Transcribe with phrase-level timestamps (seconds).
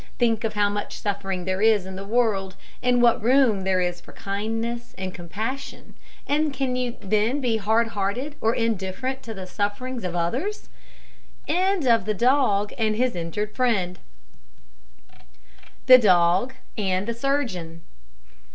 [0.17, 4.01] Think of how much suffering there is in the world, and what room there is
[4.01, 5.93] for kindness and compassion;
[6.25, 10.69] and can you then be hard hearted, or indifferent to the sufferings of others?
[11.47, 11.53] THE
[15.87, 17.81] DOG AND THE SURGEON.